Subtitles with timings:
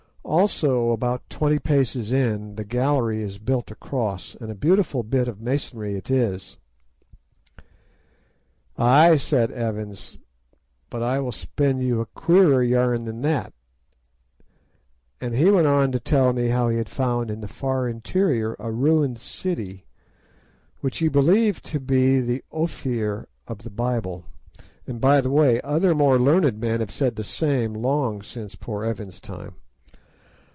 [0.23, 5.41] Also, about twenty paces in, the gallery is built across, and a beautiful bit of
[5.41, 6.57] masonry it is."
[8.77, 10.19] "'Ay,' said Evans,
[10.89, 13.51] 'but I will spin you a queerer yarn than that';
[15.19, 18.55] and he went on to tell me how he had found in the far interior
[18.57, 19.85] a ruined city,
[20.79, 24.23] which he believed to be the Ophir of the Bible,
[24.87, 28.85] and, by the way, other more learned men have said the same long since poor
[28.85, 29.55] Evans's time.